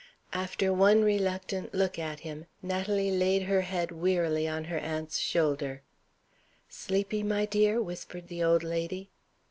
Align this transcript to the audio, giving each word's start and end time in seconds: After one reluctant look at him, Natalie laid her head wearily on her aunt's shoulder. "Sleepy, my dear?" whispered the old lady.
After 0.33 0.73
one 0.73 1.03
reluctant 1.03 1.75
look 1.75 1.99
at 1.99 2.21
him, 2.21 2.47
Natalie 2.63 3.11
laid 3.11 3.43
her 3.43 3.61
head 3.61 3.91
wearily 3.91 4.47
on 4.47 4.63
her 4.63 4.79
aunt's 4.79 5.19
shoulder. 5.19 5.83
"Sleepy, 6.67 7.21
my 7.21 7.45
dear?" 7.45 7.79
whispered 7.79 8.27
the 8.27 8.43
old 8.43 8.63
lady. 8.63 9.11